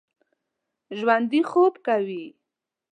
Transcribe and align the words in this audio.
ژوندي 0.97 1.41
خوب 1.49 1.73
کوي 1.87 2.23